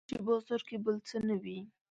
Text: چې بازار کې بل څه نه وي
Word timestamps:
چې 0.09 0.15
بازار 0.25 0.61
کې 0.67 0.77
بل 0.85 0.95
څه 1.07 1.17
نه 1.27 1.35
وي 1.41 1.57